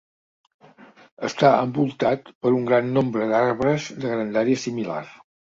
[1.27, 5.01] Està envoltat per un gran nombre d'arbres de grandària similar.